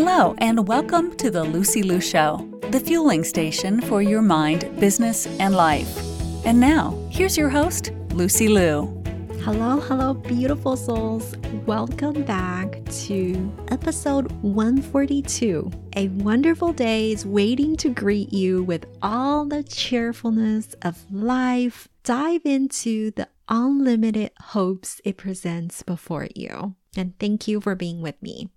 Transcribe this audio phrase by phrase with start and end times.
[0.00, 5.26] Hello, and welcome to the Lucy Liu Show, the fueling station for your mind, business,
[5.40, 5.92] and life.
[6.46, 8.86] And now, here's your host, Lucy Liu.
[9.42, 11.36] Hello, hello, beautiful souls.
[11.66, 15.68] Welcome back to episode 142.
[15.96, 21.88] A wonderful day is waiting to greet you with all the cheerfulness of life.
[22.04, 26.76] Dive into the unlimited hopes it presents before you.
[26.96, 28.48] And thank you for being with me.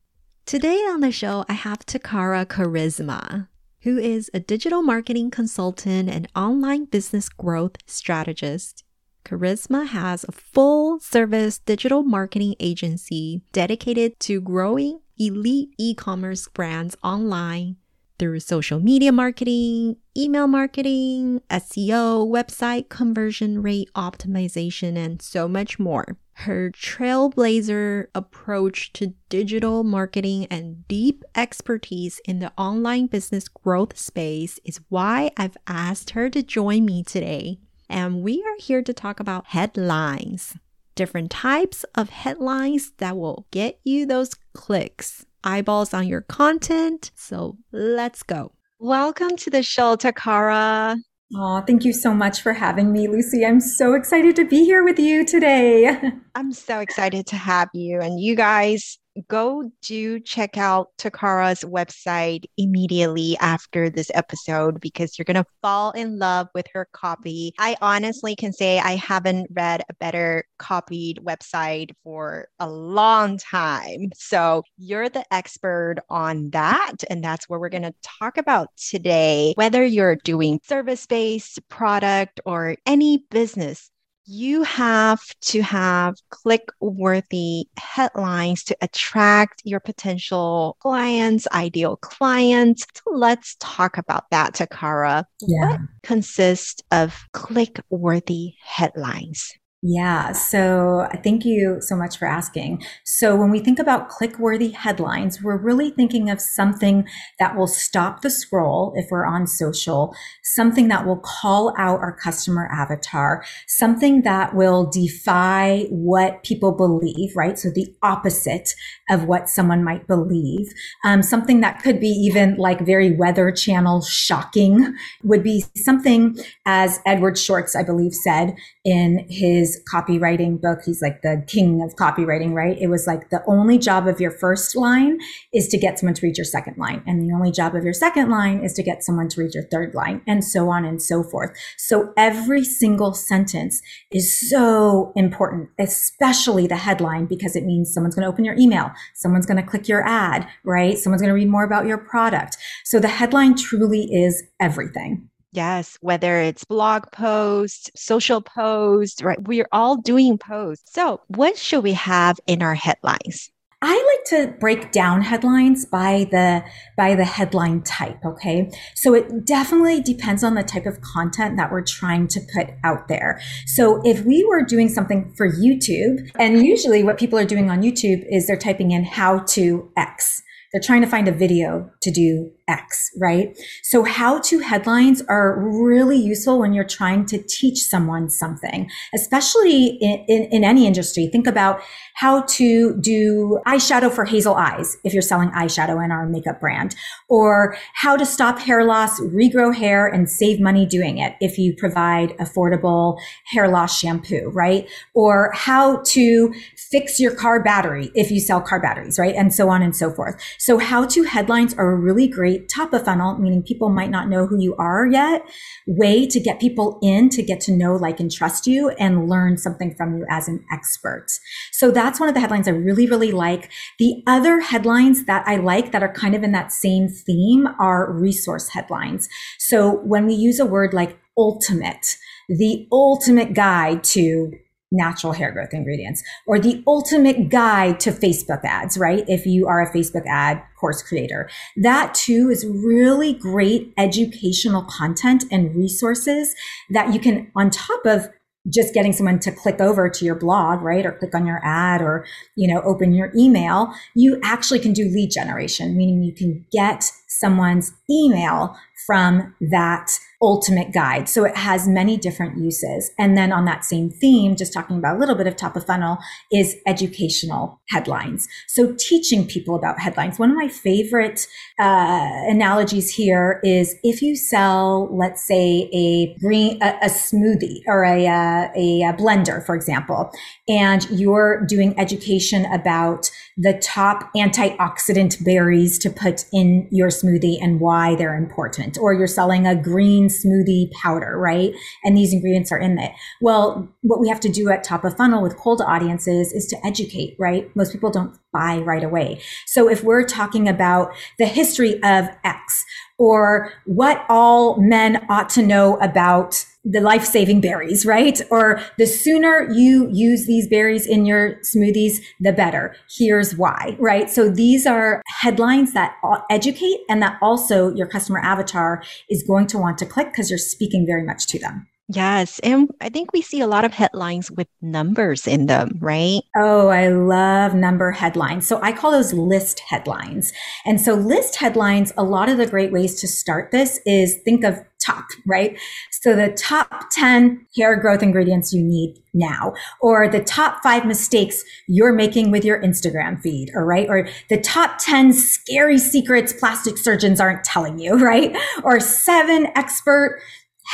[0.51, 3.47] Today on the show, I have Toccara Karizma,
[3.83, 8.83] who is a digital marketing consultant and online business growth strategist.
[9.23, 16.97] Karizma has a full service digital marketing agency dedicated to growing elite e commerce brands
[17.01, 17.77] online
[18.21, 26.05] through social media marketing, email marketing, SEO, website conversion rate optimization, and so much more.
[26.33, 34.59] Her trailblazer approach to digital marketing and deep expertise in the online business growth space
[34.63, 37.57] is why I've asked her to join me today.
[37.89, 40.55] And we are here to talk about headlines,
[40.93, 47.11] different types of headlines that will get you those clicks eyeballs on your content.
[47.15, 48.53] So let's go.
[48.79, 50.97] Welcome to the show, Toccara.
[51.33, 53.45] Oh, thank you so much for having me, Lucy.
[53.45, 55.97] I'm so excited to be here with you today.
[56.35, 58.01] I'm so excited to have you.
[58.01, 58.97] And you guys,
[59.27, 65.91] go do check out Toccara's website immediately after this episode because you're going to fall
[65.91, 67.53] in love with her copy.
[67.59, 74.11] I honestly can say I haven't read a better copied website for a long time.
[74.15, 76.97] So you're the expert on that.
[77.09, 79.53] And that's what we're going to talk about today.
[79.55, 83.89] Whether you're doing service based product or any business,
[84.31, 92.85] you have to have click worthy headlines to attract your potential clients, ideal clients.
[92.95, 95.25] So let's talk about that, Toccara.
[95.41, 95.71] Yeah.
[95.71, 99.51] What consists of click worthy headlines?
[99.83, 100.33] Yeah.
[100.33, 102.83] So thank you so much for asking.
[103.03, 107.07] So when we think about click worthy headlines, we're really thinking of something
[107.39, 112.15] that will stop the scroll if we're on social, something that will call out our
[112.15, 117.57] customer avatar, something that will defy what people believe, right?
[117.57, 118.75] So the opposite
[119.09, 120.67] of what someone might believe.
[121.03, 126.37] Um, something that could be even like very weather channel shocking would be something
[126.67, 130.79] as Edward Shorts, I believe, said in his copywriting book.
[130.85, 132.77] He's like the king of copywriting, right?
[132.79, 135.19] It was like the only job of your first line
[135.53, 137.03] is to get someone to read your second line.
[137.05, 139.65] And the only job of your second line is to get someone to read your
[139.65, 141.51] third line and so on and so forth.
[141.77, 143.81] So every single sentence
[144.11, 148.91] is so important, especially the headline, because it means someone's going to open your email.
[149.13, 150.97] Someone's going to click your ad, right?
[150.97, 152.57] Someone's going to read more about your product.
[152.83, 155.29] So the headline truly is everything.
[155.53, 159.41] Yes, whether it's blog posts, social posts, right?
[159.45, 160.93] We're all doing posts.
[160.93, 163.51] So, what should we have in our headlines?
[163.83, 166.63] I like to break down headlines by the
[166.95, 168.69] by the headline type, okay?
[168.95, 173.07] So it definitely depends on the type of content that we're trying to put out
[173.07, 173.41] there.
[173.65, 177.81] So if we were doing something for YouTube, and usually what people are doing on
[177.81, 180.43] YouTube is they're typing in how to X.
[180.71, 183.57] They're trying to find a video to do X, right?
[183.83, 189.97] So how to headlines are really useful when you're trying to teach someone something, especially
[190.01, 191.27] in, in, in, any industry.
[191.27, 191.81] Think about
[192.15, 196.95] how to do eyeshadow for hazel eyes if you're selling eyeshadow in our makeup brand,
[197.27, 201.75] or how to stop hair loss, regrow hair, and save money doing it if you
[201.75, 204.87] provide affordable hair loss shampoo, right?
[205.13, 209.35] Or how to fix your car battery if you sell car batteries, right?
[209.35, 210.41] And so on and so forth.
[210.57, 214.47] So how to headlines are really great top of funnel, meaning people might not know
[214.47, 215.43] who you are yet,
[215.87, 219.57] way to get people in to get to know, like, and trust you and learn
[219.57, 221.27] something from you as an expert.
[221.71, 223.71] So that's one of the headlines I really, really like.
[223.99, 228.11] The other headlines that I like that are kind of in that same theme are
[228.11, 229.29] resource headlines.
[229.57, 232.17] So when we use a word like ultimate,
[232.49, 234.51] the ultimate guide to
[234.91, 239.23] natural hair growth ingredients or the ultimate guide to Facebook ads, right?
[239.27, 245.45] If you are a Facebook ad course creator, that too is really great educational content
[245.51, 246.53] and resources
[246.89, 248.29] that you can, on top of
[248.69, 251.05] just getting someone to click over to your blog, right?
[251.05, 255.05] Or click on your ad or, you know, open your email, you actually can do
[255.05, 258.77] lead generation, meaning you can get someone's email
[259.07, 260.11] from that
[260.41, 261.29] ultimate guide.
[261.29, 263.11] So it has many different uses.
[263.19, 265.85] And then on that same theme, just talking about a little bit of top of
[265.85, 266.17] funnel
[266.51, 268.47] is educational headlines.
[268.67, 270.39] So teaching people about headlines.
[270.39, 271.47] One of my favorite
[271.79, 278.03] uh, analogies here is if you sell, let's say, a green a, a smoothie or
[278.03, 280.31] a, uh, a, a blender, for example,
[280.67, 287.79] and you're doing education about the top antioxidant berries to put in your smoothie and
[287.79, 291.73] why they're important, or you're selling a green smoothie powder, right?
[292.03, 293.11] And these ingredients are in it.
[293.41, 296.85] Well, what we have to do at top of funnel with cold audiences is to
[296.85, 297.73] educate, right?
[297.75, 299.41] Most people don't buy right away.
[299.65, 302.85] So if we're talking about the history of X
[303.17, 308.41] or what all men ought to know about the life saving berries, right?
[308.49, 312.95] Or the sooner you use these berries in your smoothies, the better.
[313.15, 314.31] Here's why, right?
[314.31, 316.15] So these are headlines that
[316.49, 320.57] educate and that also your customer avatar is going to want to click because you're
[320.57, 321.87] speaking very much to them.
[322.13, 322.59] Yes.
[322.59, 326.41] And I think we see a lot of headlines with numbers in them, right?
[326.57, 328.67] Oh, I love number headlines.
[328.67, 330.51] So I call those list headlines.
[330.85, 334.63] And so list headlines, a lot of the great ways to start this is think
[334.65, 335.79] of top, right?
[336.11, 341.63] So the top 10 hair growth ingredients you need now, or the top five mistakes
[341.87, 344.07] you're making with your Instagram feed, or right?
[344.09, 348.55] Or the top 10 scary secrets plastic surgeons aren't telling you, right?
[348.83, 350.41] Or seven expert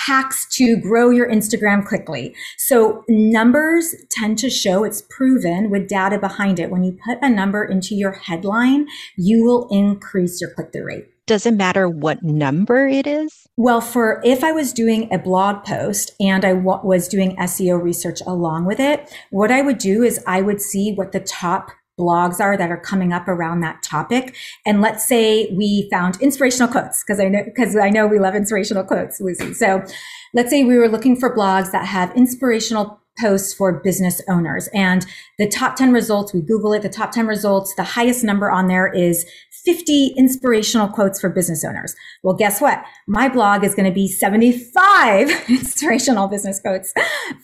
[0.05, 2.35] hacks to grow your Instagram quickly.
[2.57, 6.69] So numbers tend to show it's proven with data behind it.
[6.69, 11.07] When you put a number into your headline, you will increase your click through rate.
[11.25, 13.47] Does it matter what number it is?
[13.57, 17.83] Well, for if I was doing a blog post and I w- was doing SEO
[17.83, 21.71] research along with it, what I would do is I would see what the top
[21.99, 24.35] blogs are that are coming up around that topic.
[24.65, 28.35] And let's say we found inspirational quotes because I know, because I know we love
[28.35, 29.53] inspirational quotes, Lucy.
[29.53, 29.83] So
[30.33, 35.05] let's say we were looking for blogs that have inspirational posts for business owners and
[35.39, 38.67] the top 10 results, we Google it, the top 10 results, the highest number on
[38.67, 39.25] there is
[39.67, 41.93] 50 inspirational quotes for business owners.
[42.23, 42.85] Well, guess what?
[43.05, 46.93] My blog is going to be 75 inspirational business quotes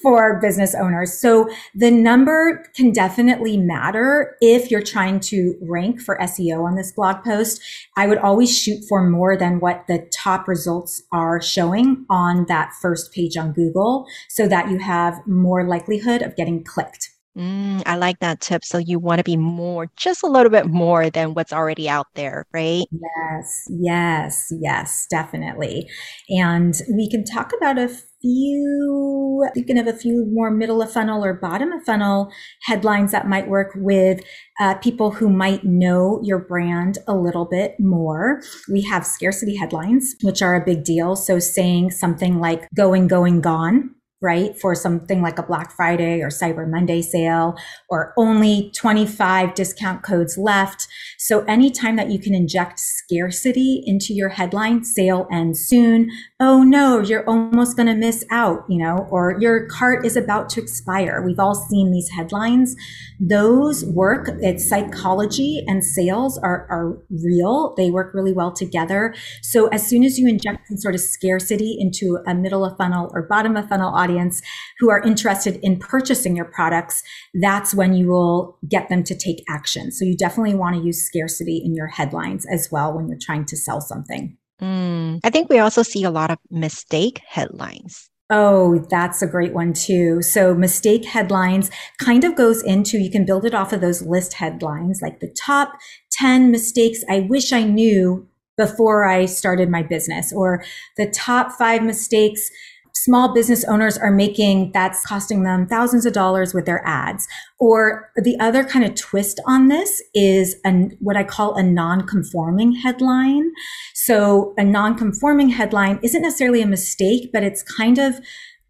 [0.01, 1.11] for business owners.
[1.11, 6.93] So the number can definitely matter if you're trying to rank for SEO on this
[6.93, 7.61] blog post.
[7.97, 12.71] I would always shoot for more than what the top results are showing on that
[12.81, 17.12] first page on Google so that you have more likelihood of getting clicked.
[17.37, 18.63] Mm, I like that tip.
[18.63, 22.07] So you want to be more, just a little bit more than what's already out
[22.13, 22.85] there, right?
[22.91, 25.89] Yes, yes, yes, definitely.
[26.29, 27.89] And we can talk about a
[28.21, 32.31] few, thinking of a few more middle of funnel or bottom of funnel
[32.65, 34.21] headlines that might work with
[34.59, 38.41] uh, people who might know your brand a little bit more.
[38.71, 41.15] We have scarcity headlines, which are a big deal.
[41.15, 44.57] So saying something like going, going, gone right?
[44.57, 47.55] For something like a Black Friday or Cyber Monday sale,
[47.89, 50.87] or only 25 discount codes left.
[51.19, 56.09] So anytime that you can inject scarcity into your headline, sale ends soon.
[56.39, 60.49] Oh no, you're almost going to miss out, you know, or your cart is about
[60.51, 61.21] to expire.
[61.21, 62.75] We've all seen these headlines.
[63.19, 64.29] Those work.
[64.39, 67.73] It's psychology and sales are, are real.
[67.75, 69.13] They work really well together.
[69.41, 73.11] So as soon as you inject some sort of scarcity into a middle of funnel
[73.13, 74.41] or bottom of funnel audience, audience
[74.79, 79.43] who are interested in purchasing your products, that's when you will get them to take
[79.49, 79.91] action.
[79.91, 83.45] So you definitely want to use scarcity in your headlines as well when you're trying
[83.45, 84.37] to sell something.
[84.61, 88.09] Mm, I think we also see a lot of mistake headlines.
[88.29, 90.21] Oh, that's a great one too.
[90.21, 94.33] So mistake headlines kind of goes into, you can build it off of those list
[94.33, 95.73] headlines, like the top
[96.11, 100.63] 10 mistakes I wish I knew before I started my business or
[100.95, 102.49] the top five mistakes
[102.95, 107.27] small business owners are making that's costing them thousands of dollars with their ads.
[107.59, 112.73] Or the other kind of twist on this is an, what I call a non-conforming
[112.73, 113.51] headline.
[113.93, 118.15] So a non-conforming headline isn't necessarily a mistake, but it's kind of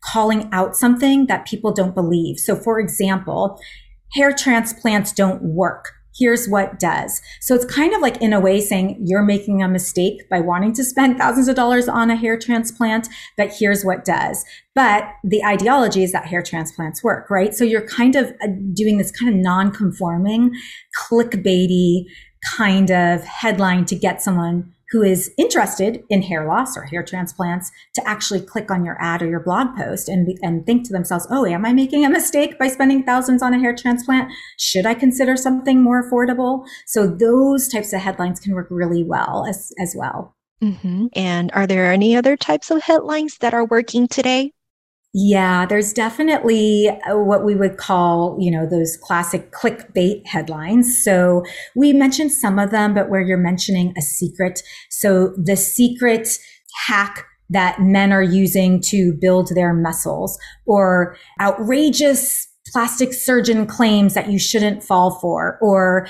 [0.03, 2.37] calling out something that people don't believe.
[2.37, 3.59] So for example,
[4.13, 7.21] hair transplants don't work here's what does.
[7.41, 10.73] So it's kind of like in a way saying you're making a mistake by wanting
[10.73, 14.45] to spend thousands of dollars on a hair transplant, but here's what does.
[14.75, 17.53] But the ideology is that hair transplants work, right?
[17.53, 20.51] So you're kind of uh, doing this kind of non-conforming,
[20.99, 22.05] clickbaity
[22.57, 27.71] kind of headline to get someone who is interested in hair loss or hair transplants
[27.95, 31.25] to actually click on your ad or your blog post and, and think to themselves,
[31.31, 34.31] oh, am I making a mistake by spending thousands on a hair transplant?
[34.59, 36.63] Should I consider something more affordable?
[36.85, 40.35] So those types of headlines can work really well as, as well.
[40.61, 41.07] Mm-hmm.
[41.13, 44.53] And are there any other types of headlines that are working today?
[45.15, 51.03] Yeah, there's definitely uh, what we would call, you know, those classic clickbait headlines.
[51.03, 51.43] So
[51.75, 54.63] we mentioned some of them, but where you're mentioning a secret.
[54.89, 56.29] So the secret
[56.87, 64.31] hack that men are using to build their muscles or outrageous plastic surgeon claims that
[64.31, 66.07] you shouldn't fall for or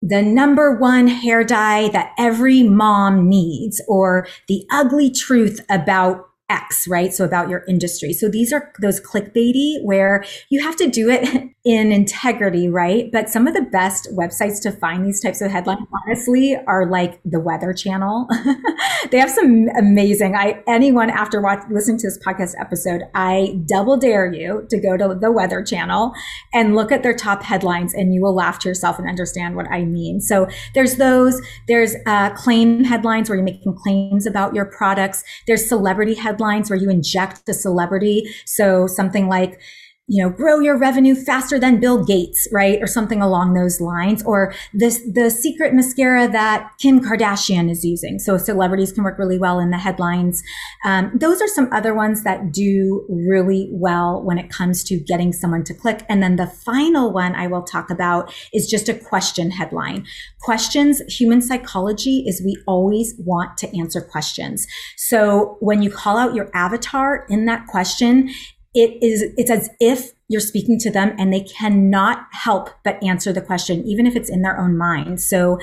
[0.00, 6.86] the number one hair dye that every mom needs or the ugly truth about X,
[6.86, 7.12] right?
[7.12, 8.12] So about your industry.
[8.12, 13.10] So these are those clickbaity where you have to do it in integrity, right?
[13.10, 17.20] But some of the best websites to find these types of headlines, honestly, are like
[17.24, 18.28] the Weather Channel.
[19.10, 20.36] they have some amazing.
[20.36, 24.96] I anyone after watch, listening to this podcast episode, I double dare you to go
[24.96, 26.12] to the Weather Channel
[26.54, 29.66] and look at their top headlines, and you will laugh to yourself and understand what
[29.68, 30.20] I mean.
[30.20, 31.40] So there's those.
[31.66, 35.24] There's uh, claim headlines where you're making claims about your products.
[35.48, 38.28] There's celebrity headlines headlines where you inject the celebrity.
[38.44, 39.58] So something like,
[40.08, 42.80] you know, grow your revenue faster than Bill Gates, right?
[42.80, 44.22] Or something along those lines.
[44.22, 48.20] Or this, the secret mascara that Kim Kardashian is using.
[48.20, 50.44] So celebrities can work really well in the headlines.
[50.84, 55.32] Um, those are some other ones that do really well when it comes to getting
[55.32, 56.04] someone to click.
[56.08, 60.06] And then the final one I will talk about is just a question headline.
[60.40, 64.68] Questions, human psychology is we always want to answer questions.
[64.96, 68.30] So when you call out your avatar in that question,
[68.76, 73.32] it is it's as if you're speaking to them and they cannot help but answer
[73.32, 75.20] the question even if it's in their own mind.
[75.20, 75.58] So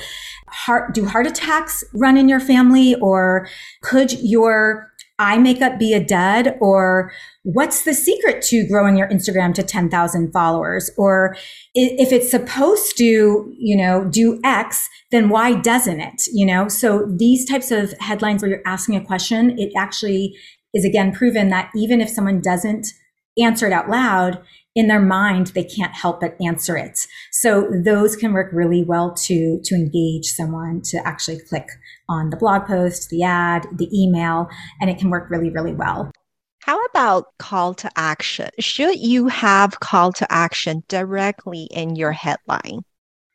[0.48, 3.48] heart do heart attacks run in your family or
[3.82, 6.56] could your eye makeup be a dud?
[6.60, 7.12] Or
[7.44, 10.90] what's the secret to growing your instagram to 10,000 followers?
[10.98, 11.36] Or
[11.76, 16.68] if it's supposed to you know do x then why doesn't it you know?
[16.68, 20.36] So these types of headlines where you're asking a question it actually
[20.74, 22.88] is again proven that even if someone doesn't
[23.38, 24.44] answer it out loud,
[24.76, 27.06] in their mind, they can't help but answer it.
[27.32, 31.68] So those can work really well to, to engage someone to actually click
[32.10, 34.50] on the blog post, the ad, the email,
[34.82, 36.12] and it can work really, really well.
[36.60, 38.50] How about call to action?
[38.60, 42.84] Should you have call to action directly in your headline?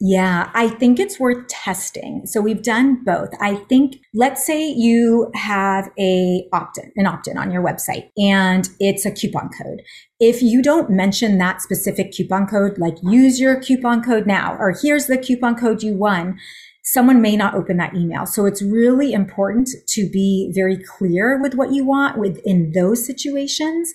[0.00, 2.24] Yeah, I think it's worth testing.
[2.24, 3.30] So we've done both.
[3.40, 9.04] I think let's say you have a opt-in, an opt-in on your website and it's
[9.04, 9.82] a coupon code.
[10.20, 14.72] If you don't mention that specific coupon code, like use your coupon code now or
[14.80, 16.38] here's the coupon code you won,
[16.92, 18.24] someone may not open that email.
[18.24, 23.92] So it's really important to be very clear with what you want within those situations.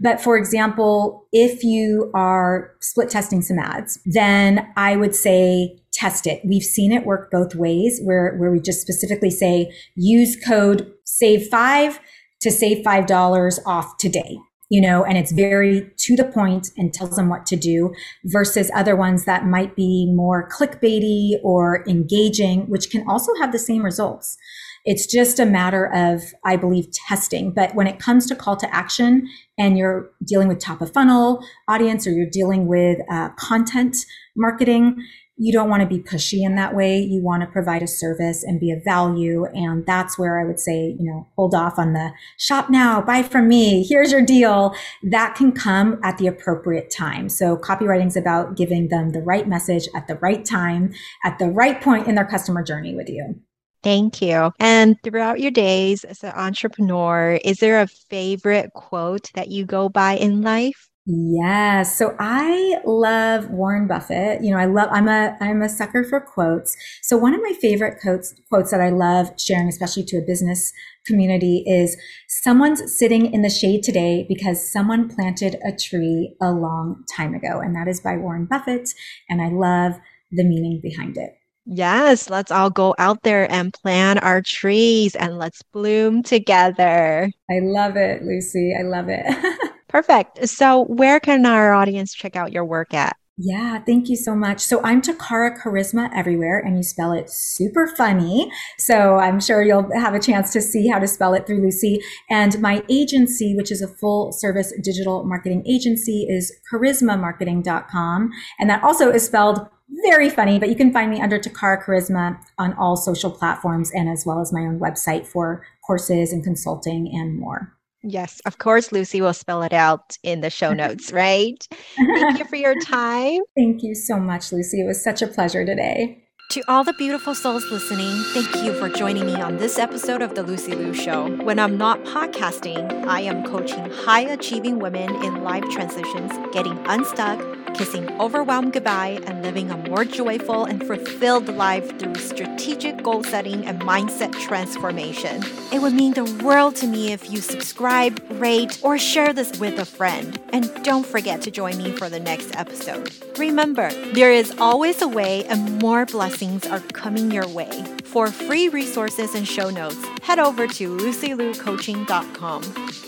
[0.00, 6.26] But for example, if you are split testing some ads, then I would say test
[6.26, 6.40] it.
[6.44, 11.48] We've seen it work both ways where, where we just specifically say use code save
[11.48, 11.98] five
[12.42, 17.16] to save $5 off today you know, and it's very to the point and tells
[17.16, 17.94] them what to do
[18.24, 23.58] versus other ones that might be more clickbaity or engaging, which can also have the
[23.58, 24.36] same results.
[24.84, 27.50] It's just a matter of, I believe, testing.
[27.50, 31.44] But when it comes to call to action and you're dealing with top of funnel
[31.68, 33.96] audience or you're dealing with uh, content
[34.36, 34.96] marketing,
[35.38, 36.98] you don't want to be pushy in that way.
[36.98, 39.44] You want to provide a service and be of value.
[39.46, 43.22] And that's where I would say, you know, hold off on the shop now, buy
[43.22, 44.74] from me, here's your deal.
[45.02, 47.28] That can come at the appropriate time.
[47.28, 51.48] So copywriting is about giving them the right message at the right time, at the
[51.48, 53.34] right point in their customer journey with you.
[53.82, 54.52] Thank you.
[54.58, 59.88] And throughout your days as an entrepreneur, is there a favorite quote that you go
[59.88, 60.88] by in life?
[61.08, 61.96] Yes.
[61.96, 64.42] So I love Warren Buffett.
[64.42, 66.76] You know, I love, I'm a, I'm a sucker for quotes.
[67.00, 70.72] So one of my favorite quotes, quotes that I love sharing, especially to a business
[71.06, 71.96] community is
[72.28, 77.60] someone's sitting in the shade today because someone planted a tree a long time ago.
[77.60, 78.90] And that is by Warren Buffett.
[79.28, 80.00] And I love
[80.32, 81.38] the meaning behind it.
[81.68, 87.30] Yes, let's all go out there and plant our trees and let's bloom together.
[87.50, 88.72] I love it, Lucy.
[88.78, 89.26] I love it.
[89.96, 90.46] Perfect.
[90.46, 93.16] So, where can our audience check out your work at?
[93.38, 94.60] Yeah, thank you so much.
[94.60, 98.50] So I'm Toccara Karizma everywhere, and you spell it super funny.
[98.78, 102.02] So I'm sure you'll have a chance to see how to spell it through Lucy.
[102.28, 108.30] And my agency, which is a full service digital marketing agency, is karizmamarketing.com.
[108.60, 109.66] And that also is spelled
[110.04, 114.10] very funny, but you can find me under Toccara Karizma on all social platforms and
[114.10, 117.75] as well as my own website for courses and consulting and more.
[118.08, 121.66] Yes, of course, Lucy will spell it out in the show notes, right?
[121.96, 123.40] Thank you for your time.
[123.56, 124.80] Thank you so much, Lucy.
[124.80, 126.25] It was such a pleasure today.
[126.50, 130.36] To all the beautiful souls listening, thank you for joining me on this episode of
[130.36, 131.28] The Lucy Liu Show.
[131.42, 137.44] When I'm not podcasting, I am coaching high achieving women in life transitions, getting unstuck,
[137.74, 143.66] kissing overwhelm goodbye, and living a more joyful and fulfilled life through strategic goal setting
[143.66, 145.42] and mindset transformation.
[145.72, 149.78] It would mean the world to me if you subscribe, rate, or share this with
[149.78, 150.40] a friend.
[150.50, 153.12] And don't forget to join me for the next episode.
[153.36, 157.70] Remember, there is always a way, and more blessings are coming your way.
[158.04, 163.05] For free resources and show notes, head over to lucyliucoaching.com.